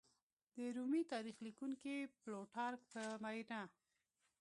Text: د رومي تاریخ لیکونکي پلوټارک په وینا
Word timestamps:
د 0.55 0.57
رومي 0.75 1.03
تاریخ 1.13 1.35
لیکونکي 1.47 1.95
پلوټارک 2.21 2.81
په 2.93 3.01
وینا 3.23 3.61